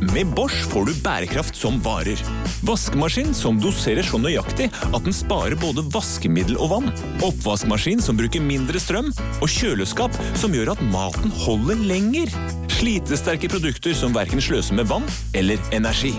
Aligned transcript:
Med 0.00 0.26
Bosch 0.26 0.66
får 0.70 0.84
du 0.84 0.92
bærekraft 1.02 1.56
som 1.58 1.80
varer. 1.82 2.20
Vaskemaskin 2.62 3.32
som 3.34 3.56
doserer 3.58 4.06
så 4.06 4.20
nøyaktig 4.22 4.68
at 4.70 5.02
den 5.02 5.14
sparer 5.14 5.58
både 5.58 5.82
vaskemiddel 5.90 6.54
og 6.62 6.70
vann. 6.70 6.92
Oppvaskmaskin 7.26 8.02
som 8.02 8.18
bruker 8.18 8.44
mindre 8.44 8.78
strøm. 8.78 9.10
Og 9.42 9.50
kjøleskap 9.50 10.14
som 10.38 10.54
gjør 10.54 10.76
at 10.76 10.84
maten 10.94 11.34
holder 11.42 11.82
lenger. 11.90 12.30
Slitesterke 12.78 13.50
produkter 13.50 13.96
som 13.98 14.14
verken 14.14 14.42
sløser 14.44 14.78
med 14.78 14.86
vann 14.86 15.06
eller 15.34 15.58
energi. 15.74 16.14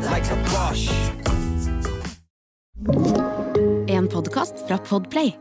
En 3.88 4.12
podkast 4.12 4.66
fra 4.68 4.84
Podplay. 4.92 5.38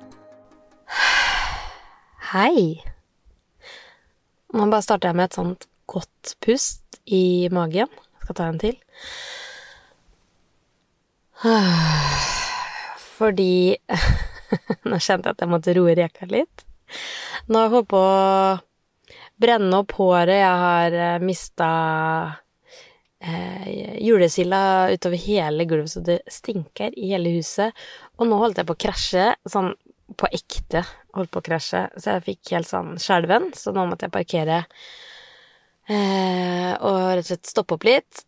Hei. 2.30 2.84
Nå 4.54 4.70
bare 4.70 4.84
starter 4.86 5.10
jeg 5.10 5.18
med 5.18 5.32
et 5.32 5.40
sånt 5.42 5.72
godt 5.90 6.38
pust 6.44 7.02
i 7.10 7.48
magen. 7.50 7.90
Skal 8.28 8.36
ta 8.36 8.46
en 8.52 8.58
til. 8.60 8.74
Fordi 13.16 13.78
Nå 14.88 14.98
kjente 15.00 15.30
jeg 15.30 15.32
at 15.32 15.40
jeg 15.40 15.48
måtte 15.48 15.72
roe 15.78 15.94
reka 15.96 16.28
litt. 16.28 16.66
Nå 17.48 17.56
har 17.56 17.64
jeg 17.70 17.72
holdt 17.72 17.88
på 17.88 18.02
å 18.04 18.58
brenne 19.40 19.80
opp 19.80 19.96
håret. 19.96 20.36
Jeg 20.42 20.60
har 20.60 21.24
mista 21.24 21.70
eh, 23.24 23.96
julesilda 24.04 24.60
utover 24.92 25.24
hele 25.24 25.64
gulvet, 25.64 25.94
så 25.94 26.04
det 26.04 26.20
stinker 26.28 26.92
i 27.00 27.14
hele 27.14 27.32
huset. 27.38 27.72
Og 28.20 28.28
nå 28.28 28.44
holdt 28.44 28.60
jeg 28.60 28.68
på 28.68 28.76
å 28.76 28.82
krasje, 28.84 29.30
sånn 29.48 29.72
på 30.20 30.28
ekte 30.36 30.84
holdt 31.16 31.32
på 31.32 31.40
å 31.40 31.48
krasje, 31.48 31.86
så 31.96 32.18
jeg 32.18 32.26
fikk 32.28 32.56
helt 32.58 32.68
sånn 32.68 32.96
skjelven, 33.00 33.54
så 33.56 33.72
nå 33.72 33.88
måtte 33.88 34.08
jeg 34.08 34.18
parkere 34.20 34.66
eh, 35.88 36.72
og 36.78 36.98
rett 37.12 37.24
og 37.24 37.30
slett 37.32 37.52
stoppe 37.52 37.78
opp 37.78 37.86
litt. 37.88 38.24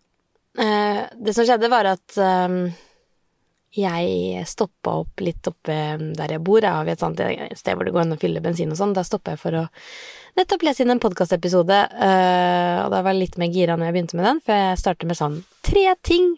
Eh, 0.59 1.03
det 1.17 1.35
som 1.37 1.47
skjedde, 1.47 1.71
var 1.73 1.89
at 1.93 2.17
eh, 2.21 2.57
jeg 3.81 4.47
stoppa 4.51 4.97
opp 5.05 5.23
litt 5.23 5.47
oppe 5.47 5.75
der 6.19 6.35
jeg 6.35 6.43
bor. 6.47 6.65
Har 6.67 6.89
et 6.91 7.03
sånt 7.03 7.21
sted 7.21 7.77
hvor 7.77 7.87
det 7.87 7.95
går 7.95 8.07
an 8.07 8.17
å 8.17 8.21
fylle 8.21 8.43
bensin 8.43 8.73
og 8.75 8.81
sånn. 8.81 8.97
Da 8.97 9.07
stoppa 9.07 9.37
jeg 9.37 9.43
for 9.45 9.61
å 9.61 9.67
nettopp 10.39 10.65
lese 10.67 10.85
inn 10.85 10.95
en 10.95 11.03
podkastepisode, 11.03 11.77
uh, 11.91 12.77
og 12.85 12.91
da 12.93 13.01
var 13.03 13.11
jeg 13.11 13.19
litt 13.19 13.39
mer 13.41 13.51
gira 13.51 13.75
når 13.75 13.89
jeg 13.89 13.97
begynte 13.97 14.19
med 14.19 14.29
den, 14.29 14.43
for 14.47 14.55
jeg 14.55 14.79
starter 14.79 15.11
med 15.11 15.19
sånn 15.19 15.41
tre 15.67 15.87
ting 16.07 16.37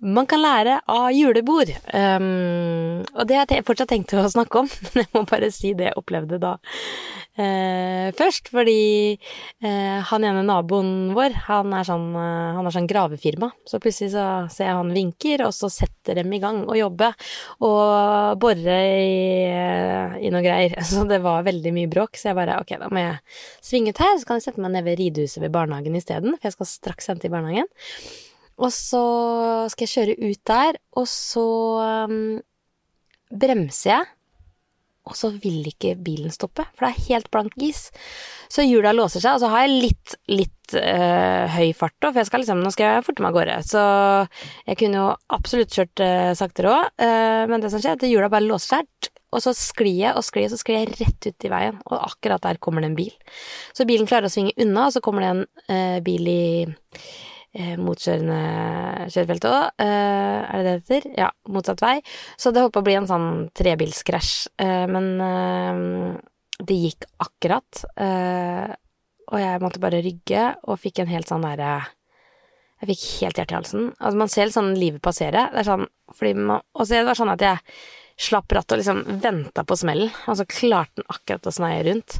man 0.00 0.26
kan 0.28 0.40
lære 0.40 0.78
av 0.88 1.10
julebord. 1.12 1.70
Um, 1.92 3.02
og 3.12 3.26
det 3.28 3.36
har 3.36 3.50
jeg 3.52 3.66
fortsatt 3.68 3.90
tenkt 3.92 4.14
å 4.16 4.24
snakke 4.32 4.62
om, 4.62 4.70
men 4.94 5.04
jeg 5.04 5.12
må 5.12 5.24
bare 5.28 5.50
si 5.52 5.74
det 5.76 5.90
jeg 5.90 5.98
opplevde 6.00 6.40
da 6.40 6.54
uh, 6.56 8.08
først. 8.16 8.48
Fordi 8.54 8.80
uh, 9.64 9.98
han 10.08 10.26
ene 10.26 10.44
naboen 10.46 11.12
vår, 11.16 11.36
han 11.50 11.74
er 11.76 11.88
sånn, 11.88 12.08
uh, 12.16 12.56
han 12.56 12.68
er 12.68 12.76
sånn 12.76 12.88
gravefirma. 12.90 13.50
Så 13.68 13.80
plutselig 13.82 14.14
så 14.14 14.24
ser 14.52 14.70
jeg 14.70 14.78
han 14.80 14.94
vinker, 14.96 15.44
og 15.44 15.52
så 15.56 15.70
setter 15.72 16.22
dem 16.22 16.32
i 16.32 16.40
gang 16.42 16.62
å 16.64 16.78
jobbe 16.78 17.12
og 17.66 18.40
bore 18.40 18.80
i, 18.96 19.44
i 20.24 20.32
noe 20.32 20.44
greier. 20.44 20.78
Så 20.90 21.04
det 21.08 21.20
var 21.22 21.44
veldig 21.46 21.70
mye 21.76 21.88
bråk, 21.90 22.18
så 22.18 22.30
jeg 22.30 22.36
bare 22.38 22.56
ok, 22.60 22.72
da 22.80 22.88
må 22.92 23.02
jeg 23.02 23.20
svinge 23.64 23.92
ut 23.92 24.00
her, 24.02 24.16
så 24.18 24.26
kan 24.26 24.40
jeg 24.40 24.48
sette 24.48 24.62
meg 24.64 24.72
ned 24.74 24.86
ved 24.88 24.98
ridehuset 24.98 25.42
ved 25.44 25.52
barnehagen 25.54 25.96
isteden, 25.96 26.34
for 26.36 26.48
jeg 26.48 26.56
skal 26.56 26.68
straks 26.68 27.10
hente 27.12 27.28
i 27.28 27.32
barnehagen. 27.32 27.68
Og 28.60 28.70
så 28.74 29.02
skal 29.72 29.86
jeg 29.86 29.94
kjøre 29.94 30.30
ut 30.30 30.40
der, 30.50 30.78
og 31.00 31.06
så 31.08 31.44
um, 32.10 32.40
bremser 33.32 33.94
jeg. 33.94 34.08
Og 35.08 35.16
så 35.16 35.30
vil 35.32 35.64
ikke 35.66 35.94
bilen 35.98 36.30
stoppe, 36.30 36.66
for 36.76 36.84
det 36.84 36.90
er 36.90 37.06
helt 37.08 37.30
blank 37.32 37.54
gis. 37.58 37.86
Så 38.52 38.66
hjula 38.66 38.92
låser 38.92 39.22
seg, 39.24 39.38
og 39.38 39.42
så 39.42 39.48
har 39.50 39.64
jeg 39.64 39.78
litt, 39.86 40.16
litt 40.30 40.74
uh, 40.76 41.48
høy 41.50 41.72
fart 41.74 41.96
òg, 42.04 42.12
for 42.12 42.28
skal 42.28 42.44
liksom, 42.44 42.60
nå 42.62 42.72
skal 42.74 42.98
jeg 42.98 43.06
forte 43.06 43.24
meg 43.24 43.32
av 43.32 43.38
gårde. 43.38 43.56
Så 43.66 43.84
jeg 44.68 44.80
kunne 44.82 45.00
jo 45.00 45.06
absolutt 45.38 45.72
kjørt 45.78 46.04
uh, 46.04 46.32
saktere 46.38 46.74
òg, 46.74 46.92
uh, 47.00 47.48
men 47.50 47.64
det 47.64 47.72
som 47.72 47.82
skjer, 47.82 47.96
er 47.96 48.02
at 48.02 48.12
hjula 48.12 48.28
bare 48.30 48.46
låser 48.46 48.76
seg. 48.76 49.10
Og 49.30 49.42
så 49.44 49.54
sklir 49.54 49.94
jeg 49.94 50.18
og 50.18 50.24
sklir 50.26 50.48
og 50.48 50.52
så 50.52 50.58
sklir 50.58 50.80
jeg 50.80 50.94
rett 50.98 51.30
ut 51.30 51.44
i 51.46 51.50
veien, 51.52 51.76
og 51.86 51.96
akkurat 52.02 52.42
der 52.44 52.60
kommer 52.62 52.82
det 52.84 52.90
en 52.90 52.98
bil. 52.98 53.12
Så 53.72 53.86
bilen 53.88 54.08
klarer 54.10 54.26
å 54.26 54.32
svinge 54.32 54.54
unna, 54.60 54.88
og 54.88 54.94
så 54.96 55.02
kommer 55.04 55.24
det 55.24 55.32
en 55.70 56.00
bil 56.04 56.28
i 56.28 56.40
eh, 57.56 57.76
motkjørende 57.80 58.40
kjørefelt 59.10 59.46
òg. 59.50 59.68
Eh, 59.82 60.40
er 60.40 60.56
det 60.56 60.64
det 60.64 60.72
det 60.72 60.80
heter? 60.80 61.08
Ja, 61.18 61.30
motsatt 61.48 61.82
vei. 61.84 61.96
Så 62.40 62.52
det 62.52 62.64
holdt 62.64 62.74
på 62.76 62.82
å 62.82 62.88
bli 62.88 62.96
en 62.98 63.08
sånn 63.10 63.30
trebilskrasj. 63.56 64.32
Eh, 64.62 64.86
men 64.90 65.08
det 66.60 66.76
gikk 66.76 67.06
akkurat. 67.24 67.84
Og 69.30 69.38
jeg 69.38 69.62
måtte 69.62 69.82
bare 69.82 70.02
rygge, 70.04 70.50
og 70.66 70.80
fikk 70.82 71.00
en 71.00 71.10
helt 71.12 71.30
sånn 71.30 71.46
derre 71.46 71.78
Jeg 72.80 72.88
fikk 72.94 73.02
helt 73.20 73.38
hjerte 73.38 73.52
i 73.52 73.58
halsen. 73.58 73.88
Altså, 74.00 74.18
man 74.18 74.30
ser 74.32 74.48
litt 74.48 74.56
sånn 74.56 74.74
livet 74.78 75.02
passere. 75.04 75.48
Det 75.52 75.60
er 75.62 75.68
sånn 75.68 75.88
fordi 76.16 76.32
man 76.34 76.62
Og 76.74 76.86
så 76.86 76.96
det 76.96 77.06
var 77.06 77.18
sånn 77.18 77.32
at 77.32 77.44
jeg 77.44 77.60
slapp 78.20 78.52
rattet 78.52 78.74
og 78.74 78.80
liksom 78.80 79.20
venta 79.22 79.64
på 79.64 79.76
smellen, 79.80 80.10
og 80.28 80.36
så 80.36 80.44
klarte 80.44 81.00
den 81.00 81.08
akkurat 81.08 81.46
å 81.48 81.52
sneie 81.54 81.84
rundt. 81.86 82.18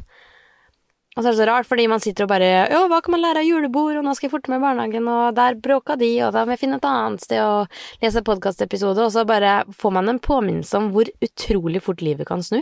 Og 1.11 1.19
så 1.19 1.27
er 1.27 1.33
det 1.33 1.39
så 1.41 1.47
rart, 1.49 1.67
fordi 1.67 1.87
man 1.91 1.99
sitter 1.99 2.23
og 2.23 2.31
bare 2.31 2.49
Ja, 2.71 2.85
hva 2.87 3.01
kan 3.03 3.11
man 3.11 3.23
lære 3.23 3.41
av 3.43 3.47
julebord, 3.47 3.97
og 3.99 4.05
nå 4.05 4.13
skal 4.15 4.29
jeg 4.29 4.33
forte 4.35 4.51
meg 4.51 4.61
i 4.61 4.63
barnehagen, 4.63 5.09
og 5.11 5.35
der 5.35 5.57
bråka 5.59 5.97
de, 5.99 6.11
og 6.23 6.31
da 6.35 6.45
må 6.45 6.55
jeg 6.55 6.61
finne 6.61 6.79
et 6.79 6.87
annet 6.87 7.25
sted 7.25 7.41
og 7.43 7.81
lese 8.03 8.23
podkastepisode, 8.27 9.03
og 9.03 9.11
så 9.11 9.25
bare 9.27 9.57
får 9.75 9.95
man 9.97 10.11
en 10.13 10.21
påminnelse 10.23 10.79
om 10.79 10.87
hvor 10.95 11.11
utrolig 11.19 11.83
fort 11.83 12.03
livet 12.05 12.29
kan 12.29 12.43
snu. 12.45 12.61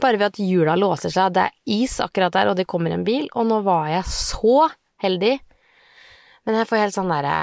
Bare 0.00 0.20
ved 0.20 0.28
at 0.30 0.38
hjula 0.44 0.76
låser 0.78 1.10
seg, 1.10 1.34
det 1.34 1.48
er 1.48 1.80
is 1.80 1.96
akkurat 2.04 2.36
der, 2.36 2.52
og 2.52 2.60
det 2.60 2.68
kommer 2.70 2.94
en 2.94 3.06
bil, 3.06 3.26
og 3.34 3.48
nå 3.50 3.62
var 3.66 3.90
jeg 3.90 4.06
så 4.12 4.68
heldig. 5.02 5.34
Men 6.46 6.60
jeg 6.60 6.70
får 6.70 6.84
helt 6.84 6.96
sånn 6.96 7.10
derre 7.12 7.34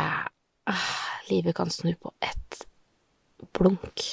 Livet 1.28 1.56
kan 1.56 1.70
snu 1.72 1.92
på 2.00 2.14
ett 2.24 2.64
blunk. 3.56 4.04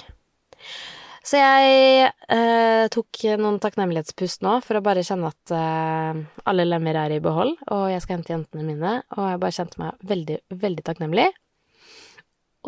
Så 1.25 1.39
jeg 1.41 2.11
eh, 2.29 2.85
tok 2.93 3.23
noen 3.41 3.57
takknemlighetspust 3.63 4.43
nå 4.45 4.59
for 4.65 4.77
å 4.77 4.83
bare 4.85 5.05
kjenne 5.07 5.31
at 5.33 5.53
eh, 5.57 6.19
alle 6.45 6.67
lemmer 6.69 6.99
er 7.01 7.15
i 7.17 7.23
behold, 7.25 7.55
og 7.73 7.87
jeg 7.89 8.05
skal 8.05 8.19
hente 8.19 8.35
jentene 8.35 8.67
mine, 8.67 8.93
og 9.17 9.31
jeg 9.31 9.41
bare 9.41 9.57
kjente 9.57 9.81
meg 9.81 10.05
veldig, 10.11 10.37
veldig 10.67 10.85
takknemlig. 10.85 11.31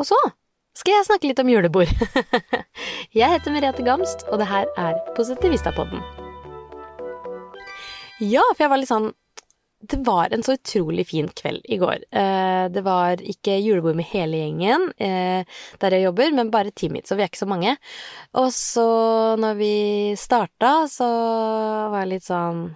Og 0.01 0.09
så 0.09 0.17
skal 0.77 0.95
jeg 0.95 1.07
snakke 1.07 1.29
litt 1.29 1.41
om 1.41 1.51
julebord. 1.53 1.93
jeg 3.19 3.29
heter 3.29 3.53
Merete 3.53 3.85
Gamst, 3.85 4.25
og 4.31 4.41
det 4.41 4.49
her 4.49 4.65
er 4.77 4.97
Positivistapodden. 5.17 6.01
Ja, 8.25 8.41
for 8.55 8.65
jeg 8.65 8.73
var 8.73 8.81
litt 8.81 8.89
sånn 8.89 9.11
det 9.79 9.97
var 9.97 10.33
en 10.33 10.43
så 10.43 10.55
utrolig 10.57 11.07
fin 11.07 11.27
kveld 11.27 11.61
i 11.69 11.77
går. 11.77 12.01
Eh, 12.11 12.65
det 12.73 12.81
var 12.81 13.21
ikke 13.21 13.59
julebord 13.61 13.97
med 13.99 14.07
hele 14.09 14.39
gjengen 14.39 14.87
eh, 14.97 15.57
der 15.77 15.95
jeg 15.95 16.07
jobber, 16.07 16.31
men 16.33 16.49
bare 16.53 16.73
teamet 16.73 16.97
mitt, 16.97 17.09
så 17.09 17.17
vi 17.17 17.25
er 17.25 17.29
ikke 17.29 17.43
så 17.43 17.49
mange. 17.49 17.75
Og 18.41 18.49
så 18.55 18.87
når 19.37 19.59
vi 19.59 19.73
starta, 20.17 20.71
så 20.89 21.07
var 21.93 22.01
jeg 22.01 22.15
litt 22.15 22.25
sånn 22.25 22.71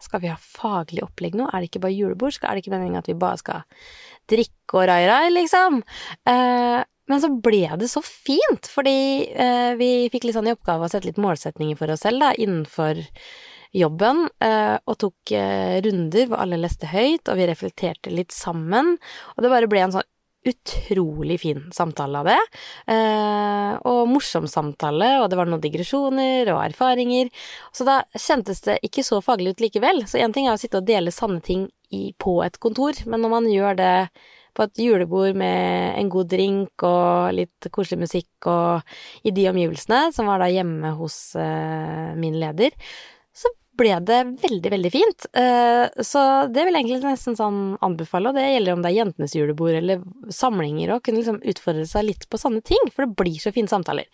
skal 0.00 0.22
vi 0.22 0.30
ha 0.32 0.38
faglig 0.40 1.04
opplegg 1.04 1.36
nå? 1.36 1.50
Er 1.50 1.60
det 1.60 1.68
ikke 1.68 1.84
bare 1.84 1.96
julebord? 1.96 2.38
Er 2.40 2.56
det 2.56 2.64
ikke 2.64 2.72
meningen 2.78 3.02
at 3.02 3.10
vi 3.10 3.18
bare 3.18 3.42
skal 3.42 3.66
drikke 4.28 4.80
og 4.80 4.88
rai-rai, 4.88 5.28
liksom? 5.34 5.82
Eh, 6.32 6.80
men 7.08 7.22
så 7.24 7.28
ble 7.44 7.66
det 7.80 7.90
så 7.92 8.02
fint, 8.04 8.68
fordi 8.68 8.98
vi 9.80 9.86
fikk 10.12 10.26
litt 10.26 10.36
sånn 10.36 10.50
i 10.50 10.52
oppgave 10.52 10.84
å 10.84 10.90
sette 10.92 11.08
litt 11.08 11.20
målsetninger 11.24 11.78
for 11.80 11.88
oss 11.94 12.02
selv, 12.04 12.20
da, 12.20 12.34
innenfor 12.36 13.00
jobben 13.76 14.26
eh, 14.44 14.76
og 14.88 14.98
tok 15.00 15.32
eh, 15.36 15.78
runder 15.84 16.28
hvor 16.28 16.42
alle 16.42 16.60
leste 16.60 16.88
høyt, 16.90 17.28
og 17.28 17.38
vi 17.38 17.48
reflekterte 17.48 18.12
litt 18.12 18.32
sammen. 18.34 18.96
Og 19.36 19.44
det 19.44 19.52
bare 19.52 19.68
ble 19.70 19.84
en 19.84 19.98
sånn 19.98 20.08
utrolig 20.48 21.40
fin 21.42 21.64
samtale 21.74 22.22
av 22.22 22.28
det. 22.30 22.38
Eh, 22.94 23.72
og 23.90 24.08
morsom 24.08 24.46
samtale, 24.48 25.18
og 25.22 25.28
det 25.28 25.38
var 25.40 25.50
noen 25.50 25.64
digresjoner 25.64 26.48
og 26.54 26.62
erfaringer. 26.62 27.28
Så 27.74 27.84
da 27.88 28.00
kjentes 28.16 28.62
det 28.64 28.78
ikke 28.86 29.04
så 29.04 29.20
faglig 29.24 29.56
ut 29.56 29.66
likevel. 29.66 30.06
Så 30.08 30.22
én 30.22 30.32
ting 30.34 30.48
er 30.48 30.56
å 30.56 30.60
sitte 30.60 30.80
og 30.80 30.88
dele 30.88 31.12
sanne 31.14 31.42
ting 31.44 31.68
på 32.20 32.40
et 32.44 32.58
kontor, 32.60 32.96
men 33.08 33.22
når 33.24 33.32
man 33.32 33.46
gjør 33.48 33.78
det 33.78 33.92
på 34.56 34.64
et 34.66 34.80
julebord 34.82 35.36
med 35.38 35.94
en 36.00 36.08
god 36.12 36.28
drink 36.32 36.82
og 36.84 37.30
litt 37.36 37.68
koselig 37.72 38.02
musikk 38.02 38.48
og 38.50 39.28
i 39.28 39.32
de 39.32 39.46
omgivelsene, 39.48 40.08
som 40.12 40.28
var 40.28 40.42
da 40.42 40.48
hjemme 40.52 40.90
hos 40.98 41.20
min 42.18 42.36
leder, 42.40 42.74
ble 43.78 43.94
det 44.04 44.18
veldig, 44.42 44.72
veldig 44.74 44.92
fint. 44.92 45.26
Eh, 45.38 45.86
så 46.04 46.22
det 46.50 46.66
vil 46.66 46.76
jeg 46.76 46.84
egentlig 46.84 47.12
nesten 47.12 47.38
sånn 47.38 47.62
anbefale, 47.84 48.30
og 48.30 48.38
det 48.38 48.46
gjelder 48.50 48.76
om 48.76 48.84
det 48.84 48.92
er 48.92 49.00
jentenes 49.00 49.36
julebord 49.36 49.78
eller 49.78 50.04
samlinger, 50.34 50.94
å 50.94 51.00
kunne 51.02 51.22
liksom 51.22 51.40
utfordre 51.52 51.86
seg 51.88 52.08
litt 52.10 52.28
på 52.30 52.40
sånne 52.40 52.64
ting, 52.66 52.90
for 52.92 53.06
det 53.06 53.18
blir 53.20 53.38
så 53.42 53.54
fine 53.54 53.70
samtaler. 53.70 54.10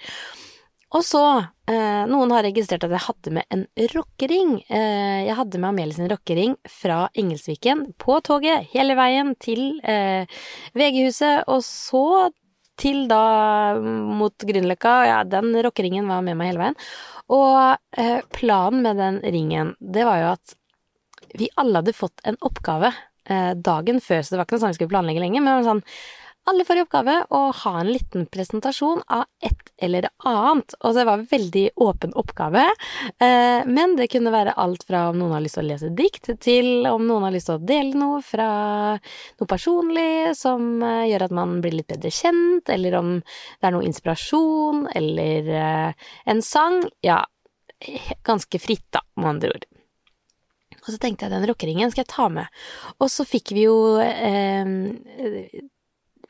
Og 0.95 1.03
så, 1.03 1.25
eh, 1.67 2.05
noen 2.07 2.31
har 2.31 2.45
registrert 2.47 2.85
at 2.87 2.93
jeg 2.95 3.03
hadde 3.09 3.33
med 3.35 3.45
en 3.51 3.65
rockering. 3.97 4.53
Eh, 4.69 5.27
jeg 5.27 5.35
hadde 5.41 5.59
med 5.59 5.73
Amelie 5.73 5.97
sin 5.97 6.11
rockering 6.13 6.55
fra 6.71 7.09
Engelsviken 7.19 7.89
på 7.99 8.21
toget 8.23 8.71
hele 8.71 8.95
veien 8.95 9.35
til 9.43 9.81
VG-huset, 9.83 11.49
og 11.49 11.65
så 11.67 12.31
til 12.81 13.07
da 13.11 13.23
mot 13.81 14.47
Grünerløkka. 14.47 14.95
Ja, 15.09 15.23
den 15.29 15.55
rockeringen 15.65 16.09
var 16.11 16.25
med 16.27 16.39
meg 16.39 16.53
hele 16.53 16.63
veien. 16.63 16.79
Og 17.33 18.01
eh, 18.01 18.21
planen 18.35 18.85
med 18.85 19.01
den 19.01 19.21
ringen, 19.25 19.75
det 19.81 20.05
var 20.09 20.21
jo 20.21 20.31
at 20.35 20.57
vi 21.35 21.49
alle 21.61 21.81
hadde 21.81 21.97
fått 21.97 22.21
en 22.29 22.37
oppgave 22.45 22.93
eh, 22.93 23.55
dagen 23.57 24.01
før, 24.05 24.21
så 24.23 24.35
det 24.35 24.41
var 24.41 24.47
ikke 24.47 24.59
noe 24.59 24.65
sånn 24.67 24.75
vi 24.75 24.79
skulle 24.79 24.93
planlegge 24.93 25.23
lenger, 25.23 25.43
men 25.43 25.51
det 25.51 25.57
var 25.57 25.71
sånn 25.73 25.85
alle 26.45 26.65
får 26.65 26.77
i 26.77 26.83
oppgave 26.85 27.15
å 27.33 27.41
ha 27.57 27.73
en 27.81 27.89
liten 27.89 28.27
presentasjon 28.33 29.01
av 29.13 29.25
et 29.45 29.71
eller 29.83 30.09
annet, 30.29 30.75
og 30.85 30.95
det 30.97 31.05
var 31.09 31.19
en 31.21 31.29
veldig 31.31 31.65
åpen 31.83 32.15
oppgave, 32.21 32.65
eh, 33.23 33.65
men 33.67 33.97
det 33.99 34.11
kunne 34.13 34.33
være 34.35 34.57
alt 34.61 34.85
fra 34.87 35.07
om 35.11 35.19
noen 35.21 35.35
har 35.37 35.45
lyst 35.45 35.59
til 35.59 35.65
å 35.65 35.71
lese 35.71 35.93
dikt, 35.97 36.31
til 36.45 36.89
om 36.91 37.07
noen 37.09 37.27
har 37.27 37.35
lyst 37.35 37.49
til 37.51 37.59
å 37.59 37.65
dele 37.65 37.99
noe 37.99 38.21
fra 38.25 38.49
noe 38.95 39.51
personlig 39.51 40.35
som 40.39 40.83
eh, 40.85 41.07
gjør 41.11 41.29
at 41.29 41.37
man 41.41 41.59
blir 41.65 41.79
litt 41.79 41.91
bedre 41.91 42.13
kjent, 42.13 42.69
eller 42.73 42.99
om 43.01 43.15
det 43.25 43.71
er 43.71 43.77
noe 43.77 43.89
inspirasjon, 43.89 44.89
eller 44.95 45.55
eh, 45.61 46.11
en 46.29 46.45
sang. 46.45 46.83
Ja, 47.05 47.23
ganske 48.25 48.61
fritt, 48.61 48.87
da, 48.95 49.03
med 49.19 49.35
andre 49.35 49.57
ord. 49.57 49.69
Og 50.85 50.91
så 50.93 50.99
tenkte 51.01 51.25
jeg 51.25 51.33
den 51.33 51.47
rockeringen 51.49 51.93
skal 51.93 52.05
jeg 52.05 52.13
ta 52.13 52.27
med. 52.33 52.65
Og 53.01 53.09
så 53.13 53.25
fikk 53.25 53.55
vi 53.57 53.65
jo 53.65 53.77
eh, 54.05 54.69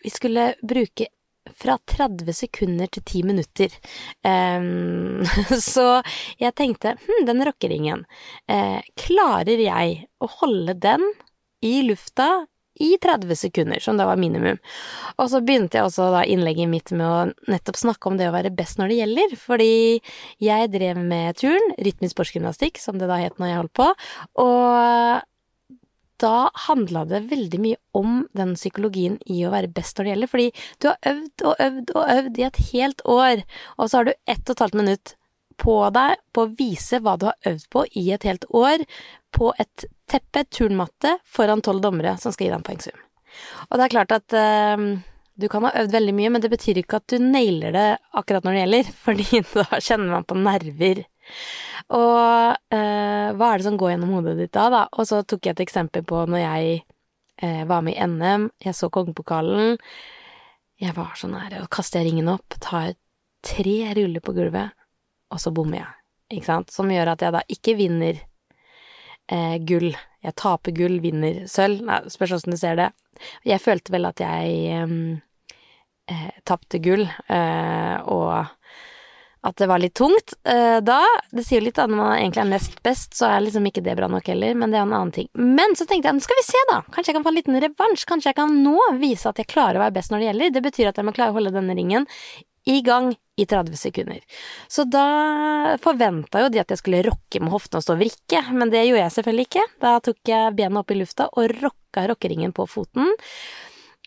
Vi 0.04 0.12
skulle 0.12 0.52
bruke 0.62 1.08
fra 1.56 1.76
30 1.78 2.32
sekunder 2.32 2.88
til 2.92 3.02
10 3.02 3.22
minutter. 3.28 3.74
Um, 4.24 5.24
så 5.74 6.00
jeg 6.40 6.56
tenkte 6.56 6.96
hm, 7.00 7.26
den 7.28 7.44
rockeringen, 7.46 8.06
eh, 8.48 8.80
klarer 9.00 9.60
jeg 9.60 10.02
å 10.24 10.30
holde 10.40 10.76
den 10.80 11.04
i 11.64 11.80
lufta 11.88 12.46
i 12.80 12.96
30 12.98 13.36
sekunder, 13.38 13.78
som 13.78 13.98
da 13.98 14.06
var 14.08 14.18
minimum. 14.18 14.56
Og 15.22 15.28
så 15.30 15.38
begynte 15.46 15.78
jeg 15.78 15.86
også 15.86 16.08
da 16.10 16.24
innlegget 16.26 16.70
mitt 16.70 16.90
med 16.96 17.06
å 17.06 17.52
nettopp 17.52 17.78
snakke 17.78 18.10
om 18.10 18.16
det 18.18 18.26
å 18.26 18.34
være 18.34 18.50
best 18.54 18.80
når 18.80 18.90
det 18.90 18.96
gjelder, 18.98 19.36
fordi 19.38 19.76
jeg 20.42 20.72
drev 20.72 20.98
med 20.98 21.38
turn, 21.38 21.70
rytmisk 21.78 22.16
sportsgymnastikk, 22.16 22.82
som 22.82 22.98
det 22.98 23.10
da 23.10 23.20
het 23.22 23.38
når 23.38 23.52
jeg 23.52 23.60
holdt 23.60 23.76
på, 23.78 23.88
og 24.42 25.22
da 26.22 26.50
handla 26.66 27.05
det 27.11 27.25
veldig 27.31 27.61
mye 27.62 27.81
om 27.96 28.22
den 28.37 28.55
psykologien 28.58 29.19
i 29.31 29.43
å 29.46 29.52
være 29.55 29.72
best 29.75 29.99
når 29.99 30.06
det 30.06 30.12
gjelder, 30.12 30.32
fordi 30.32 30.49
du 30.82 30.88
har 30.90 31.11
øvd 31.11 31.44
og 31.44 31.62
øvd 31.66 31.93
og 31.94 32.14
øvd 32.16 32.40
i 32.40 32.46
et 32.49 32.61
helt 32.70 33.05
år, 33.16 33.44
og 33.78 33.90
så 33.90 34.00
har 34.00 34.08
du 34.08 34.14
ett 34.14 34.44
og 34.44 34.55
et 34.55 34.64
halvt 34.64 34.81
minutt 34.81 35.14
på 35.61 35.76
deg 35.94 36.20
på 36.34 36.44
å 36.44 36.52
vise 36.58 37.00
hva 37.02 37.16
du 37.19 37.28
har 37.31 37.50
øvd 37.50 37.66
på 37.70 37.87
i 38.00 38.05
et 38.14 38.26
helt 38.26 38.46
år, 38.50 38.84
på 39.34 39.50
et 39.58 39.87
teppe, 40.11 40.44
turnmatte, 40.50 41.19
foran 41.25 41.62
tolv 41.64 41.82
dommere 41.82 42.17
som 42.22 42.34
skal 42.34 42.46
gi 42.46 42.52
deg 42.52 42.60
en 42.60 42.69
poengsum. 42.69 43.02
Og 43.70 43.78
det 43.78 43.87
er 43.87 43.94
klart 43.94 44.14
at 44.14 44.37
uh, 44.38 44.84
du 45.34 45.49
kan 45.50 45.67
ha 45.67 45.72
øvd 45.81 45.94
veldig 45.94 46.14
mye, 46.14 46.31
men 46.34 46.44
det 46.44 46.50
betyr 46.52 46.78
ikke 46.82 47.00
at 47.00 47.10
du 47.10 47.19
nailer 47.22 47.75
det 47.75 47.88
akkurat 48.14 48.46
når 48.46 48.55
det 48.55 48.62
gjelder, 48.62 48.93
fordi 49.06 49.43
da 49.50 49.81
kjenner 49.81 50.12
man 50.17 50.28
på 50.28 50.38
nerver. 50.38 51.05
Og 51.96 52.74
eh, 52.74 53.30
hva 53.34 53.50
er 53.50 53.60
det 53.60 53.66
som 53.66 53.78
går 53.80 53.94
gjennom 53.94 54.12
hodet 54.16 54.36
ditt 54.38 54.52
da, 54.56 54.68
da? 54.72 54.82
Og 54.92 55.08
så 55.08 55.22
tok 55.26 55.46
jeg 55.46 55.56
et 55.56 55.64
eksempel 55.64 56.04
på 56.06 56.24
når 56.30 56.42
jeg 56.42 56.76
eh, 57.42 57.64
var 57.68 57.84
med 57.86 57.96
i 57.96 58.06
NM, 58.08 58.48
jeg 58.64 58.76
så 58.76 58.90
kongepokalen, 58.92 59.78
jeg 60.80 60.94
var 60.96 61.14
så 61.18 61.30
nære, 61.30 61.62
og 61.64 61.72
kaster 61.72 62.00
jeg 62.02 62.10
ringen 62.10 62.30
opp, 62.32 62.56
tar 62.60 62.94
tre 63.44 63.76
ruller 63.96 64.24
på 64.24 64.34
gulvet, 64.36 64.74
og 65.32 65.40
så 65.40 65.52
bommer 65.54 65.80
jeg, 65.80 65.92
ikke 66.38 66.50
sant, 66.50 66.72
som 66.74 66.90
gjør 66.90 67.14
at 67.14 67.24
jeg 67.24 67.34
da 67.36 67.44
ikke 67.52 67.76
vinner 67.78 68.18
eh, 69.28 69.56
gull. 69.66 69.92
Jeg 70.24 70.36
taper 70.40 70.74
gull, 70.76 70.98
vinner 71.04 71.44
sølv. 71.50 71.82
Nei, 71.84 72.00
spørs 72.12 72.38
åssen 72.38 72.54
du 72.54 72.60
ser 72.60 72.78
det. 72.80 72.90
Jeg 73.46 73.62
følte 73.62 73.92
vel 73.94 74.08
at 74.08 74.22
jeg 74.22 74.78
eh, 74.80 76.30
tapte 76.48 76.80
gull, 76.84 77.04
eh, 77.28 77.96
og 78.08 78.48
at 79.44 79.56
det 79.61 79.69
var 79.69 79.82
litt 79.82 79.94
tungt 79.99 80.35
uh, 80.49 80.81
da. 80.85 81.00
Det 81.35 81.44
sier 81.44 81.64
litt 81.64 81.76
da, 81.76 81.87
når 81.91 82.00
man 82.00 82.14
egentlig 82.17 82.44
er 82.44 82.50
nest 82.55 82.79
best, 82.87 83.12
så 83.19 83.29
er 83.29 83.44
liksom 83.44 83.67
ikke 83.69 83.85
det 83.85 83.96
bra 83.99 84.08
nok 84.11 84.31
heller, 84.32 84.56
men 84.56 84.73
det 84.73 84.81
er 84.81 84.87
en 84.87 84.94
annen 84.96 85.12
ting. 85.14 85.29
Men 85.37 85.76
så 85.76 85.87
tenkte 85.88 86.08
jeg, 86.08 86.17
nå 86.17 86.25
skal 86.25 86.41
vi 86.41 86.46
se 86.46 86.64
da, 86.73 86.81
kanskje 86.94 87.12
jeg 87.12 87.19
kan 87.19 87.26
få 87.26 87.35
en 87.35 87.38
liten 87.41 87.61
revansj, 87.67 88.06
kanskje 88.08 88.32
jeg 88.32 88.41
kan 88.41 88.56
nå 88.64 88.79
vise 89.02 89.29
at 89.29 89.43
jeg 89.43 89.50
klarer 89.52 89.81
å 89.81 89.85
være 89.85 89.96
best 89.99 90.14
når 90.14 90.23
det 90.23 90.31
gjelder. 90.31 90.56
Det 90.56 90.64
betyr 90.70 90.91
at 90.91 91.00
jeg 91.00 91.08
må 91.08 91.17
klare 91.17 91.35
å 91.35 91.38
holde 91.38 91.55
denne 91.55 91.76
ringen 91.76 92.08
i 92.64 92.81
gang 92.81 93.12
i 93.37 93.44
30 93.46 93.76
sekunder. 93.76 94.20
Så 94.69 94.87
da 94.88 95.76
forventa 95.82 96.44
jo 96.44 96.50
de 96.52 96.62
at 96.62 96.73
jeg 96.73 96.81
skulle 96.81 97.02
rocke 97.05 97.43
med 97.43 97.52
hoftene 97.52 97.82
og 97.82 97.87
stå 97.87 97.96
og 97.96 98.00
vrikke, 98.00 98.41
men 98.55 98.73
det 98.73 98.87
gjorde 98.87 99.02
jeg 99.02 99.17
selvfølgelig 99.19 99.49
ikke. 99.50 99.67
Da 99.85 99.94
tok 100.05 100.32
jeg 100.32 100.56
bena 100.56 100.81
opp 100.81 100.94
i 100.94 100.99
lufta 100.99 101.29
og 101.35 101.56
rocka 101.61 102.06
rockeringen 102.08 102.55
på 102.56 102.69
foten. 102.70 103.12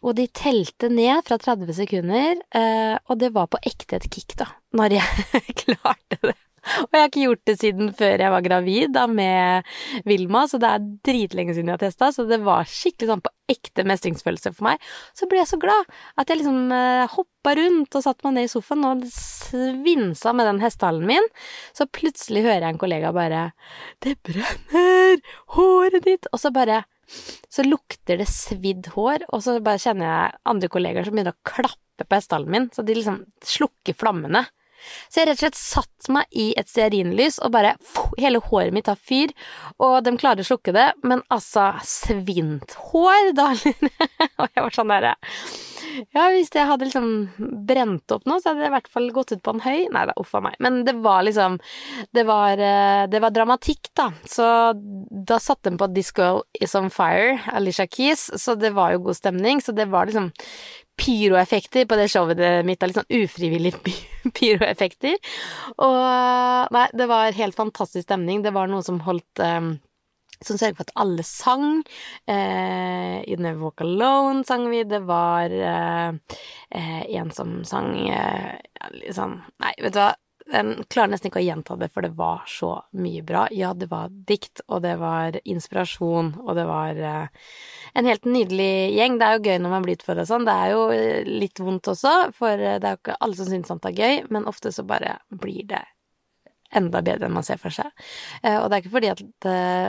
Og 0.06 0.14
de 0.18 0.28
telte 0.30 0.92
ned 0.94 1.24
fra 1.26 1.40
30 1.42 1.74
sekunder, 1.80 2.42
eh, 2.56 2.98
og 3.10 3.18
det 3.22 3.32
var 3.34 3.50
på 3.50 3.62
ekte 3.66 3.98
et 3.98 4.10
kick, 4.14 4.36
da, 4.38 4.52
når 4.78 5.00
jeg 5.00 5.56
klarte 5.64 6.20
det. 6.22 6.38
Og 6.68 6.92
jeg 6.92 7.00
har 7.00 7.10
ikke 7.10 7.24
gjort 7.24 7.44
det 7.48 7.56
siden 7.62 7.92
før 7.96 8.22
jeg 8.22 8.34
var 8.34 8.44
gravid 8.46 8.94
da 8.96 9.06
med 9.08 9.68
Vilma, 10.08 10.44
så 10.50 10.60
det 10.62 10.70
er 10.70 10.88
dritlenge 11.08 11.56
siden 11.56 11.72
jeg 11.72 11.78
har 11.78 11.84
testa, 11.86 12.10
så 12.12 12.26
det 12.28 12.42
var 12.44 12.68
skikkelig 12.68 13.12
sånn 13.12 13.24
på 13.24 13.32
ekte 13.54 13.86
mestringsfølelse 13.88 14.52
for 14.52 14.68
meg. 14.68 14.90
Så 15.16 15.30
ble 15.32 15.40
jeg 15.40 15.52
så 15.54 15.60
glad 15.62 15.88
at 16.20 16.28
jeg 16.28 16.42
liksom 16.42 16.74
eh, 16.76 17.06
hoppa 17.14 17.56
rundt 17.62 17.96
og 17.96 18.04
satte 18.04 18.28
meg 18.28 18.36
ned 18.36 18.50
i 18.50 18.52
sofaen 18.52 18.84
og 18.90 19.08
svinsa 19.14 20.36
med 20.36 20.50
den 20.52 20.62
hestehalen 20.64 21.08
min. 21.08 21.32
Så 21.78 21.88
plutselig 21.88 22.44
hører 22.44 22.68
jeg 22.68 22.76
en 22.76 22.84
kollega 22.84 23.14
bare 23.16 23.48
'Det 24.04 24.18
brenner! 24.28 25.24
Håret 25.56 26.04
ditt!' 26.04 26.28
Og 26.34 26.44
så 26.44 26.52
bare 26.52 26.84
så 27.08 27.66
lukter 27.66 28.20
det 28.22 28.28
svidd 28.32 28.92
hår, 28.96 29.28
og 29.32 29.44
så 29.46 29.58
bare 29.64 29.82
kjenner 29.82 30.10
jeg 30.10 30.40
andre 30.54 30.72
kollegaer 30.72 31.08
som 31.08 31.18
begynner 31.18 31.36
å 31.36 31.48
klappe 31.48 32.06
på 32.06 32.18
hestehalen 32.18 32.54
min, 32.54 32.70
så 32.74 32.86
de 32.86 32.98
liksom 32.98 33.22
slukker 33.46 33.98
flammene. 33.98 34.46
Så 35.10 35.22
jeg 35.22 35.30
rett 35.30 35.40
og 35.40 35.46
slett 35.46 35.60
satt 35.60 36.12
meg 36.14 36.28
i 36.32 36.50
et 36.60 36.70
stearinlys 36.70 37.42
og 37.44 37.54
bare 37.56 37.76
Hele 38.18 38.40
håret 38.44 38.74
mitt 38.74 38.88
tar 38.88 38.98
fyr, 38.98 39.34
og 39.84 40.00
de 40.06 40.14
klarer 40.18 40.42
å 40.42 40.48
slukke 40.48 40.74
det, 40.76 40.88
men 41.06 41.22
altså 41.34 41.70
Svint 41.86 42.76
hår, 42.90 43.32
da 43.38 43.52
Og 44.42 44.48
jeg 44.48 44.64
var 44.64 44.74
sånn 44.76 44.94
derre 44.94 45.14
Ja, 46.16 46.28
hvis 46.34 46.52
jeg 46.54 46.68
hadde 46.70 46.88
liksom 46.88 47.10
brent 47.68 48.14
opp 48.14 48.26
noe, 48.30 48.42
så 48.42 48.52
hadde 48.52 48.64
det 48.64 48.72
i 48.72 48.76
hvert 48.76 48.90
fall 48.92 49.10
gått 49.16 49.34
ut 49.34 49.44
på 49.44 49.54
en 49.56 49.64
høy. 49.64 49.88
Nei 49.94 50.04
da, 50.10 50.14
uff 50.20 50.34
a 50.38 50.42
meg. 50.44 50.58
Men 50.64 50.82
det 50.86 50.98
var 51.04 51.24
liksom 51.26 51.58
Det 52.14 52.26
var, 52.28 52.60
eh, 52.62 53.06
det 53.10 53.22
var 53.24 53.34
dramatikk, 53.34 53.90
da. 53.98 54.10
Så 54.28 54.48
da 54.76 55.40
satte 55.42 55.72
de 55.72 55.80
på 55.80 55.90
This 55.94 56.12
Girl 56.18 56.44
Is 56.60 56.76
On 56.78 56.92
Fire, 56.94 57.40
Alicia 57.54 57.88
Keys, 57.88 58.28
så 58.42 58.58
det 58.60 58.74
var 58.78 58.94
jo 58.94 59.06
god 59.08 59.20
stemning. 59.20 59.64
Så 59.64 59.74
det 59.78 59.88
var 59.94 60.10
liksom 60.10 60.32
pyroeffekter 60.98 61.88
på 61.90 61.98
det 62.00 62.08
showet 62.12 62.42
mitt, 62.68 62.82
litt 62.82 62.98
sånn 62.98 63.18
ufrivillige 63.22 63.98
pyroeffekter. 64.38 65.18
Og 65.78 66.72
nei, 66.74 66.88
det 66.98 67.10
var 67.10 67.38
helt 67.38 67.58
fantastisk 67.58 68.08
stemning. 68.08 68.42
Det 68.46 68.56
var 68.56 68.72
noe 68.72 68.86
som 68.86 69.02
holdt 69.06 69.44
um, 69.44 69.76
som 70.46 70.58
sørget 70.58 70.78
for 70.78 70.88
at 70.88 70.96
alle 71.02 71.26
sang. 71.26 71.82
Eh, 72.30 73.18
I 73.26 73.38
Never 73.40 73.64
Walk 73.64 73.82
Alone 73.82 74.46
sang 74.48 74.68
vi. 74.72 74.84
Det 74.84 75.02
var 75.08 75.54
eh, 75.54 76.38
eh 76.72 77.02
en 77.18 77.32
som 77.32 77.64
sang 77.66 77.94
eh, 78.10 78.56
liksom 79.02 79.42
Nei, 79.64 79.74
vet 79.82 79.94
du 79.94 80.02
hva. 80.02 80.14
Jeg 80.48 80.86
klarer 80.88 81.12
nesten 81.12 81.28
ikke 81.28 81.42
å 81.42 81.44
gjenta 81.44 81.76
det, 81.80 81.90
for 81.92 82.06
det 82.06 82.14
var 82.16 82.46
så 82.48 82.70
mye 82.96 83.24
bra. 83.28 83.48
Ja, 83.52 83.74
det 83.76 83.90
var 83.92 84.14
dikt, 84.30 84.62
og 84.72 84.82
det 84.86 84.94
var 85.02 85.36
inspirasjon, 85.44 86.34
og 86.46 86.56
det 86.56 86.64
var 86.70 87.02
uh, 87.02 87.50
en 88.00 88.08
helt 88.08 88.28
nydelig 88.28 88.96
gjeng. 88.96 89.18
Det 89.20 89.28
er 89.28 89.36
jo 89.36 89.52
gøy 89.52 89.60
når 89.64 89.76
man 89.76 89.84
blir 89.84 90.00
utfordra 90.00 90.26
sånn. 90.30 90.48
Det 90.48 90.56
er 90.56 90.72
jo 90.72 90.86
eh, 90.96 91.28
litt 91.28 91.60
vondt 91.60 91.92
også, 91.92 92.14
for 92.38 92.56
eh, 92.56 92.80
det 92.80 92.88
er 92.88 92.96
jo 92.96 93.02
ikke 93.02 93.20
alle 93.28 93.40
som 93.40 93.52
syns 93.52 93.72
sånt 93.74 93.88
er 93.90 94.00
gøy, 94.00 94.24
men 94.32 94.48
ofte 94.48 94.72
så 94.72 94.88
bare 94.88 95.18
blir 95.28 95.68
det 95.68 95.84
enda 96.78 97.04
bedre 97.04 97.28
enn 97.28 97.36
man 97.36 97.46
ser 97.48 97.60
for 97.60 97.72
seg. 97.72 97.88
Og 98.44 98.66
det 98.68 98.76
er 98.76 98.82
ikke 98.82 98.92
fordi 98.92 99.12
at 99.14 99.46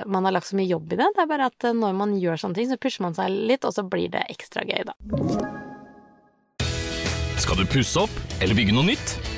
man 0.07 0.29
har 0.29 0.37
lagt 0.37 0.47
så 0.47 0.55
mye 0.55 0.71
jobb 0.71 0.95
i 0.95 0.99
det, 1.01 1.09
det 1.17 1.25
er 1.25 1.31
bare 1.31 1.49
at 1.51 1.67
når 1.75 1.97
man 1.99 2.15
gjør 2.23 2.39
sånne 2.39 2.55
ting, 2.55 2.69
så 2.71 2.79
pusher 2.79 3.03
man 3.03 3.19
seg 3.19 3.35
litt, 3.35 3.67
og 3.67 3.75
så 3.75 3.83
blir 3.83 4.13
det 4.15 4.23
ekstra 4.31 4.63
gøy, 4.63 4.87
da. 4.87 4.95
Skal 7.43 7.59
du 7.59 7.67
pusse 7.67 8.07
opp 8.07 8.39
eller 8.39 8.55
bygge 8.59 8.79
noe 8.79 8.87
nytt? 8.93 9.38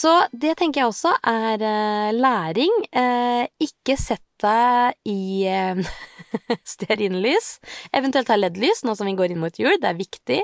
Så 0.00 0.12
det 0.32 0.54
tenker 0.56 0.80
jeg 0.80 0.90
også 0.90 1.12
er 1.28 1.60
uh, 1.60 2.10
læring. 2.16 2.72
Uh, 2.96 3.44
ikke 3.60 3.98
sett 4.00 4.24
deg 4.40 4.96
i 5.10 5.44
uh, 5.44 5.90
stearinlys. 6.74 7.52
Eventuelt 7.96 8.30
ha 8.30 8.38
LED-lys 8.38 8.84
nå 8.86 8.94
som 8.98 9.08
vi 9.08 9.16
går 9.18 9.34
inn 9.34 9.42
mot 9.42 9.60
jul, 9.60 9.76
det 9.80 9.90
er 9.90 9.98
viktig. 9.98 10.40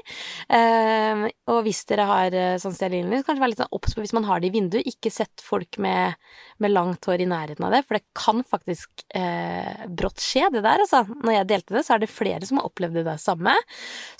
og 1.52 1.60
hvis 1.66 1.82
dere 1.88 2.06
har 2.08 2.34
eh, 2.36 2.56
sånn 2.62 2.74
stearinlys, 2.76 3.24
kanskje 3.26 3.42
være 3.42 3.52
litt 3.52 3.62
sånn 3.62 3.74
obs 3.76 3.94
på 3.94 4.04
hvis 4.04 4.14
man 4.16 4.26
har 4.28 4.42
det 4.42 4.50
i 4.50 4.54
vinduet. 4.54 4.86
Ikke 4.88 5.12
sett 5.12 5.42
folk 5.44 5.78
med, 5.82 6.16
med, 6.62 6.74
langt 6.74 7.06
hår 7.08 7.24
i 7.24 7.28
nærheten 7.30 7.66
av 7.66 7.74
det, 7.74 7.82
for 7.86 7.98
det 7.98 8.04
kan 8.16 8.42
faktisk 8.46 9.06
eh, 9.16 9.86
brått 9.88 10.22
skje, 10.22 10.48
det 10.54 10.64
der, 10.66 10.82
altså. 10.84 11.04
Når 11.22 11.38
jeg 11.38 11.50
delte 11.52 11.78
det, 11.78 11.84
så 11.86 11.96
er 11.96 12.02
det 12.02 12.12
flere 12.12 12.48
som 12.48 12.60
har 12.60 12.68
opplevd 12.68 13.02
det 13.06 13.18
samme. 13.22 13.54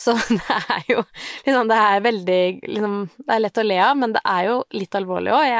Så 0.01 0.17
det 0.31 0.61
er 0.77 0.93
jo 0.93 1.03
liksom 1.47 1.71
Det 1.71 1.79
er 1.81 2.05
veldig 2.05 2.41
liksom 2.63 2.95
Det 3.17 3.35
er 3.35 3.43
lett 3.43 3.59
å 3.61 3.67
le 3.67 3.81
av, 3.83 3.97
men 3.99 4.15
det 4.15 4.23
er 4.27 4.49
jo 4.51 4.61
litt 4.77 4.99
alvorlig 4.99 5.35
òg. 5.35 5.57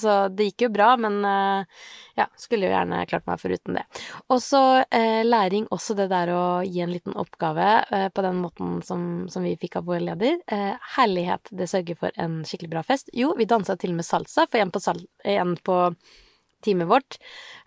Så 0.00 0.16
det 0.34 0.50
gikk 0.50 0.66
jo 0.66 0.74
bra, 0.74 0.94
men 1.00 1.20
eh, 1.28 1.84
ja, 2.18 2.28
skulle 2.38 2.68
jo 2.68 2.74
gjerne 2.74 3.02
klart 3.10 3.26
meg 3.28 3.40
foruten 3.42 3.78
det. 3.78 3.84
Og 4.30 4.40
så 4.42 4.62
eh, 4.86 5.22
læring 5.34 5.68
også 5.74 5.96
det 5.98 6.08
der 6.12 6.32
å 6.32 6.44
gi 6.64 6.80
en 6.84 6.92
liten 6.94 7.16
oppgave 7.20 7.68
eh, 7.90 8.08
på 8.14 8.24
den 8.24 8.40
måten 8.40 8.78
som, 8.86 9.26
som 9.30 9.44
vi 9.44 9.56
fikk 9.60 9.80
av 9.80 9.88
vår 9.90 10.04
leder. 10.06 10.38
Eh, 10.46 10.90
herlighet, 10.96 11.50
det 11.50 11.68
sørger 11.70 11.98
for 12.00 12.20
en 12.20 12.42
skikkelig 12.46 12.72
bra 12.76 12.84
fest. 12.86 13.10
Jo, 13.12 13.34
vi 13.38 13.48
dansa 13.50 13.76
til 13.80 13.94
og 13.94 14.00
med 14.00 14.08
salsa, 14.08 14.46
for 14.50 14.62
en 14.62 14.72
på, 14.74 14.82
sal 14.82 15.02
en 15.34 15.56
på 15.60 15.78
teamet 16.64 16.88
vårt 16.90 17.18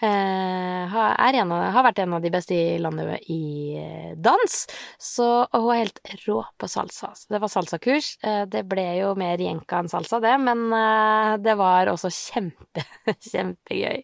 eh, 0.01 0.83
har, 0.91 1.37
av, 1.41 1.53
har, 1.53 1.85
vært 1.85 2.01
en 2.03 2.15
av 2.17 2.23
de 2.23 2.31
beste 2.33 2.55
i 2.55 2.77
landet 2.81 3.29
i 3.31 3.77
eh, 3.79 4.11
dans. 4.17 4.57
Så, 4.99 5.27
og 5.45 5.67
hun 5.67 5.73
er 5.73 5.83
helt 5.85 6.01
rå 6.25 6.41
på 6.57 6.69
salsa. 6.71 7.13
Så 7.15 7.33
det 7.33 7.41
var 7.43 7.53
salsakurs. 7.53 8.11
Eh, 8.25 8.43
det 8.49 8.65
ble 8.69 8.87
jo 8.99 9.13
mer 9.19 9.41
jenka 9.41 9.81
enn 9.81 9.91
salsa, 9.91 10.21
det, 10.23 10.35
men 10.43 10.67
eh, 10.73 11.33
det 11.43 11.57
var 11.59 11.93
også 11.93 12.11
kjempe, 12.13 12.85
kjempegøy. 13.31 14.03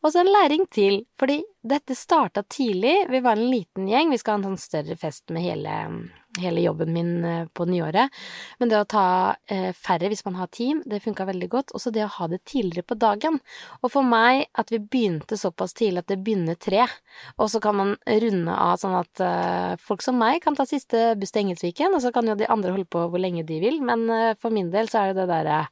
Og 0.00 0.12
så 0.12 0.22
en 0.22 0.32
læring 0.32 0.66
til, 0.72 1.02
fordi 1.20 1.40
dette 1.60 1.96
starta 1.98 2.44
tidlig. 2.48 3.04
Vi 3.10 3.20
var 3.24 3.36
en 3.36 3.50
liten 3.52 3.88
gjeng. 3.90 4.14
Vi 4.14 4.20
skal 4.20 4.38
ha 4.38 4.40
en 4.40 4.50
sånn 4.52 4.62
større 4.62 4.96
fest 5.00 5.28
med 5.34 5.44
hele 5.44 5.76
hele 6.42 6.64
jobben 6.64 6.92
min 6.94 7.24
eh, 7.24 7.46
på 7.54 7.66
nyåret. 7.68 8.12
Men 8.58 8.72
det 8.72 8.80
å 8.80 8.88
ta 8.88 9.06
eh, 9.50 9.70
færre 9.76 10.10
hvis 10.10 10.24
man 10.26 10.38
har 10.40 10.50
team, 10.54 10.82
det 10.88 11.02
funka 11.04 11.26
veldig 11.28 11.48
godt. 11.52 11.74
Også 11.76 11.92
det 11.94 12.04
å 12.06 12.12
ha 12.18 12.28
det 12.30 12.42
tidligere 12.48 12.86
på 12.88 12.98
dagen. 13.00 13.40
Og 13.80 13.92
for 13.94 14.06
meg 14.06 14.46
at 14.58 14.72
vi 14.72 14.80
begynte 14.82 15.38
såpass 15.40 15.76
tidlig 15.76 16.04
at 16.04 16.12
det 16.12 16.20
begynner 16.24 16.58
tre, 16.60 16.86
og 17.36 17.50
så 17.52 17.60
kan 17.62 17.76
man 17.78 17.94
runde 18.06 18.56
av 18.56 18.80
sånn 18.82 18.98
at 18.98 19.24
eh, 19.24 19.74
folk 19.80 20.04
som 20.04 20.18
meg 20.20 20.40
kan 20.44 20.58
ta 20.58 20.66
siste 20.68 21.14
buss 21.20 21.34
til 21.34 21.46
Engelsviken, 21.46 21.94
og 21.94 22.04
så 22.04 22.12
kan 22.14 22.28
jo 22.28 22.38
de 22.38 22.48
andre 22.50 22.74
holde 22.74 22.88
på 22.90 23.06
hvor 23.10 23.22
lenge 23.22 23.46
de 23.48 23.60
vil, 23.62 23.80
men 23.84 24.06
for 24.40 24.52
min 24.54 24.70
del 24.72 24.88
så 24.90 25.04
er 25.04 25.12
det 25.12 25.22
det 25.22 25.30
derre 25.30 25.64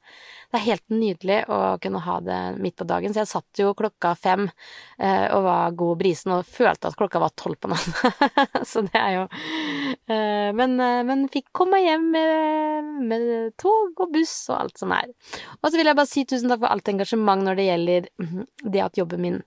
det 0.48 0.56
er 0.56 0.64
helt 0.64 0.84
nydelig 0.88 1.38
å 1.52 1.56
kunne 1.82 2.00
ha 2.00 2.14
det 2.24 2.38
midt 2.62 2.78
på 2.80 2.86
dagen. 2.88 3.12
Så 3.12 3.20
jeg 3.20 3.30
satt 3.30 3.60
jo 3.60 3.74
klokka 3.76 4.14
fem 4.16 4.46
eh, 4.48 5.26
og 5.34 5.44
var 5.44 5.74
god 5.76 6.00
brisen 6.00 6.32
og 6.38 6.48
følte 6.48 6.88
at 6.88 6.96
klokka 6.96 7.20
var 7.20 7.34
tolv 7.36 7.58
på 7.60 7.68
natten. 7.68 7.92
så 8.70 8.80
det 8.86 8.96
er 8.96 9.12
jo 9.18 9.26
eh, 9.28 10.48
men, 10.56 10.78
eh, 10.80 11.02
men, 11.04 11.26
fikk 11.32 11.50
komme 11.56 11.82
hjem 11.84 12.08
med, 12.14 12.88
med, 13.10 13.28
tog 13.60 14.00
og 14.00 14.14
buss 14.14 14.34
og 14.48 14.56
alt 14.62 14.80
som 14.80 14.96
er. 14.96 15.12
Og 15.60 15.68
så 15.68 15.76
vil 15.76 15.92
jeg 15.92 16.00
bare 16.00 16.12
si 16.14 16.24
tusen 16.24 16.48
takk 16.48 16.64
for 16.64 16.72
alt 16.72 16.88
engasjement 16.94 17.44
når 17.44 17.60
det 17.60 17.68
gjelder 17.68 18.10
mhm, 18.24 18.48
det 18.64 18.84
at 18.86 19.00
jobben 19.02 19.24
min 19.26 19.40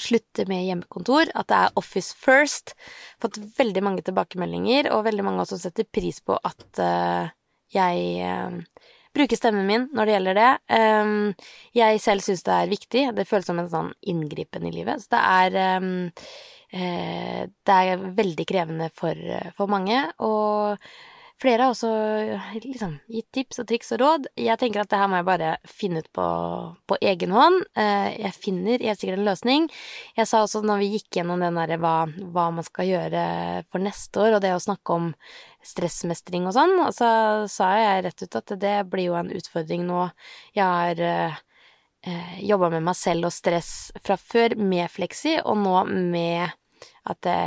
slutte 0.00 0.48
med 0.48 0.64
hjemmekontor, 0.64 1.28
at 1.36 1.48
det 1.52 1.60
er 1.60 1.76
office 1.78 2.16
first. 2.18 2.72
Fått 3.22 3.36
veldig 3.58 3.82
mange 3.84 4.02
tilbakemeldinger, 4.06 4.88
og 4.94 5.04
veldig 5.06 5.26
mange 5.26 5.44
også 5.44 5.60
setter 5.60 5.86
pris 5.86 6.18
på 6.24 6.34
at 6.40 6.80
uh, 6.82 7.28
jeg 7.74 8.24
uh, 8.24 8.58
bruke 9.14 9.38
stemmen 9.38 9.66
min 9.68 9.86
når 9.94 10.06
det 10.06 10.16
gjelder 10.16 10.38
det. 10.40 10.50
Um, 10.74 11.32
jeg 11.76 12.02
selv 12.02 12.24
syns 12.26 12.44
det 12.46 12.58
er 12.58 12.72
viktig. 12.72 13.06
Det 13.16 13.28
føles 13.28 13.48
som 13.48 13.62
en 13.62 13.70
sånn 13.72 13.90
inngripen 14.10 14.66
i 14.68 14.74
livet. 14.74 15.04
Så 15.04 15.14
det 15.14 15.22
er 15.22 15.80
um, 15.80 15.90
uh, 16.74 17.42
Det 17.46 17.80
er 17.80 18.06
veldig 18.20 18.46
krevende 18.50 18.90
for, 18.94 19.18
for 19.58 19.70
mange. 19.70 20.02
Og 20.24 20.78
flere 21.40 21.66
har 21.66 21.72
også 21.74 21.90
liksom, 22.62 22.96
gitt 23.10 23.28
tips 23.34 23.60
og 23.62 23.68
triks 23.68 23.92
og 23.94 24.00
råd. 24.02 24.28
Jeg 24.40 24.58
tenker 24.60 24.82
at 24.82 24.90
det 24.92 25.00
her 25.00 25.10
må 25.10 25.18
jeg 25.18 25.28
bare 25.28 25.50
finne 25.68 26.02
ut 26.04 26.10
på, 26.14 26.26
på 26.88 26.98
egen 27.10 27.34
hånd. 27.34 27.58
Uh, 27.78 28.10
jeg 28.12 28.34
finner 28.38 28.84
helt 28.84 29.00
sikkert 29.00 29.20
en 29.20 29.28
løsning. 29.28 29.66
Jeg 30.18 30.30
sa 30.30 30.44
også 30.44 30.62
når 30.64 30.84
vi 30.84 30.92
gikk 30.94 31.18
gjennom 31.18 31.42
den 31.42 31.58
derre 31.58 31.80
hva, 31.82 31.94
hva 32.34 32.46
man 32.54 32.66
skal 32.66 32.90
gjøre 32.90 33.24
for 33.72 33.84
neste 33.84 34.22
år, 34.22 34.36
og 34.36 34.44
det 34.44 34.54
å 34.54 34.62
snakke 34.62 34.98
om 34.98 35.10
stressmestring 35.64 36.48
og 36.48 36.56
sånn. 36.56 36.76
Og 36.86 36.94
så 36.96 37.08
sa 37.50 37.72
jeg 37.80 38.06
rett 38.08 38.24
ut 38.26 38.40
at 38.40 38.56
det 38.60 38.76
blir 38.92 39.10
jo 39.10 39.18
en 39.18 39.32
utfordring 39.34 39.86
nå. 39.88 40.06
Jeg 40.56 40.64
har 40.64 41.04
eh, 41.10 41.42
eh 42.04 42.34
jobba 42.44 42.70
med 42.76 42.84
meg 42.88 42.98
selv 42.98 43.30
og 43.30 43.34
stress 43.34 43.92
fra 44.04 44.18
før 44.20 44.56
med 44.60 44.90
Fleksi, 44.92 45.38
og 45.42 45.58
nå 45.64 45.84
med 45.88 46.52
at 47.04 47.20
det 47.24 47.38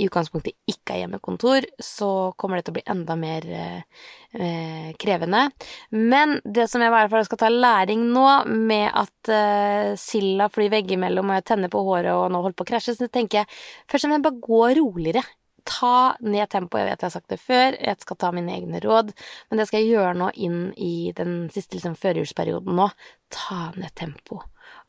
i 0.00 0.08
utgangspunktet 0.08 0.56
ikke 0.70 0.94
er 0.94 1.02
hjemmekontor, 1.02 1.66
så 1.82 2.10
kommer 2.40 2.58
det 2.58 2.66
til 2.66 2.74
å 2.74 2.78
bli 2.78 2.84
enda 2.94 3.16
mer 3.20 3.46
eh, 3.46 4.04
eh 4.34 4.90
krevende. 5.00 5.46
Men 5.92 6.38
det 6.44 6.68
som 6.70 6.82
jeg 6.82 6.90
i 6.90 6.94
hvert 6.94 7.12
fall 7.12 7.26
skal 7.28 7.42
ta 7.44 7.50
læring 7.52 8.06
nå, 8.14 8.28
med 8.48 8.88
at 8.88 9.32
eh, 9.34 9.92
silda 10.00 10.48
flyr 10.52 10.72
veggimellom 10.72 11.30
og 11.32 11.40
jeg 11.40 11.48
tenner 11.52 11.72
på 11.72 11.84
håret 11.86 12.12
og 12.14 12.30
nå 12.32 12.40
holder 12.44 12.58
på 12.58 12.66
å 12.66 12.70
krasje, 12.72 12.96
så 12.96 13.10
tenker 13.12 13.42
jeg 13.42 13.60
først 13.90 14.08
og 14.08 14.14
fremst 14.14 14.26
bare 14.28 14.48
gå 14.48 14.64
roligere 14.80 15.26
ta 15.70 16.16
ned 16.24 16.48
tempoet. 16.50 16.82
Jeg 16.82 16.88
vet 16.90 17.02
jeg 17.02 17.06
har 17.06 17.14
sagt 17.14 17.32
det 17.32 17.40
før, 17.42 17.76
jeg 17.76 18.04
skal 18.04 18.18
ta 18.20 18.30
mine 18.34 18.54
egne 18.56 18.80
råd, 18.82 19.12
men 19.50 19.60
det 19.60 19.66
skal 19.68 19.82
jeg 19.82 19.92
gjøre 19.94 20.14
nå 20.18 20.30
inn 20.46 20.62
i 20.80 21.12
den 21.16 21.34
siste 21.52 21.76
liksom, 21.76 21.98
førjulsperioden 22.00 22.78
nå. 22.78 22.88
Ta 23.30 23.70
ned 23.76 23.92
tempo. 23.98 24.40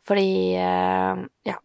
Fordi, 0.07 0.55
eh, 0.57 1.25
ja 1.49 1.59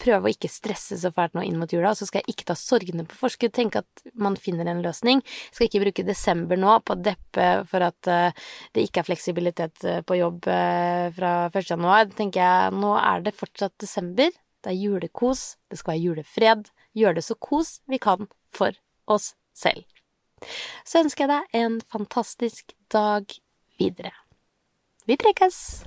Prøve 0.00 0.28
å 0.28 0.32
ikke 0.32 0.50
stresse 0.50 0.98
så 1.00 1.10
fælt 1.14 1.36
nå 1.36 1.44
inn 1.46 1.58
mot 1.60 1.72
jula, 1.72 1.92
og 1.92 1.98
så 1.98 2.08
skal 2.08 2.22
jeg 2.22 2.34
ikke 2.34 2.48
ta 2.50 2.56
sorgene 2.58 3.06
på 3.08 3.18
forskudd. 3.18 3.54
Tenke 3.56 3.82
at 3.84 4.06
man 4.14 4.38
finner 4.40 4.68
en 4.70 4.82
løsning. 4.84 5.22
Jeg 5.24 5.56
skal 5.56 5.68
ikke 5.68 5.82
bruke 5.86 6.06
desember 6.06 6.60
nå 6.60 6.78
på 6.84 6.96
å 6.96 7.02
deppe 7.08 7.48
for 7.70 7.86
at 7.86 8.10
uh, 8.10 8.48
det 8.76 8.86
ikke 8.86 9.02
er 9.02 9.08
fleksibilitet 9.10 9.86
uh, 9.88 10.00
på 10.06 10.18
jobb 10.20 10.48
uh, 10.50 11.06
fra 11.16 11.34
1. 11.50 11.70
januar. 11.72 12.10
tenker 12.16 12.42
jeg, 12.42 12.76
nå 12.76 12.96
er 13.00 13.26
det 13.26 13.36
fortsatt 13.36 13.76
desember. 13.82 14.34
Det 14.64 14.72
er 14.72 14.80
julekos. 14.80 15.54
Det 15.70 15.80
skal 15.80 15.94
være 15.94 16.04
julefred. 16.04 16.70
Gjør 16.96 17.18
det 17.18 17.26
så 17.26 17.36
kos 17.38 17.78
vi 17.90 18.00
kan 18.02 18.28
for 18.52 18.76
oss 19.06 19.34
selv. 19.56 19.84
Så 20.84 21.00
ønsker 21.04 21.26
jeg 21.26 21.32
deg 21.32 21.62
en 21.62 21.80
fantastisk 21.92 22.76
dag 22.92 23.30
videre. 23.80 24.12
Vi 25.06 25.16
prekes! 25.20 25.86